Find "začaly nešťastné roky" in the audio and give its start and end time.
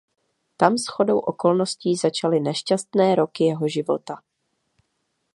1.95-3.43